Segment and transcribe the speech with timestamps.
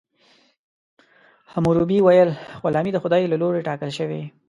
[1.51, 2.29] حموربي ویل
[2.63, 4.21] غلامي د خدای له لورې ټاکل شوې.